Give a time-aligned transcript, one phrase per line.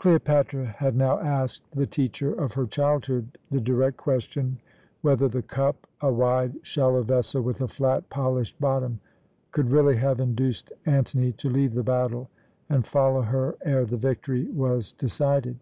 [0.00, 4.58] Cleopatra had now asked the teacher of her childhood the direct question
[5.00, 8.98] whether the cup a wide, shallow vessel, with a flat, polished bottom
[9.52, 12.28] could really have induced Antony to leave the battle
[12.68, 15.56] and follow her ere the victory was decided.